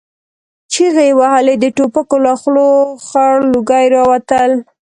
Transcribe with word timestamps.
چيغې 0.71 1.05
يې 1.09 1.17
وهلې، 1.19 1.55
د 1.59 1.65
ټوپکو 1.75 2.15
له 2.25 2.33
خولو 2.41 2.67
خړ 3.07 3.31
لوګي 3.53 3.85
را 3.93 4.03
وتل. 4.11 4.51